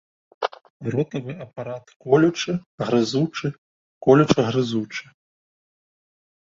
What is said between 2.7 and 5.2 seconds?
грызучы, колюча-грызучы.